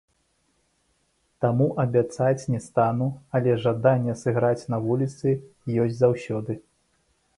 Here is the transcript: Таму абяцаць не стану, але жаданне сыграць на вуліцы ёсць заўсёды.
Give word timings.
Таму 1.45 1.67
абяцаць 1.83 2.47
не 2.53 2.61
стану, 2.67 3.09
але 3.41 3.51
жаданне 3.67 4.17
сыграць 4.25 4.65
на 4.75 4.81
вуліцы 4.87 5.37
ёсць 5.85 5.97
заўсёды. 6.03 6.61